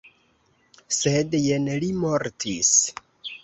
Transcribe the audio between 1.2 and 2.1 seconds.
jen li